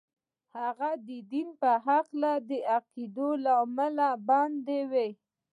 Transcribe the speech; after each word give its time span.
هغه 0.57 0.89
د 1.07 1.09
دين 1.31 1.49
په 1.61 1.71
هکله 1.87 2.31
د 2.49 2.51
عقايدو 2.75 3.29
له 3.43 3.51
امله 3.65 4.09
بندي 4.27 4.81
و. 4.91 4.93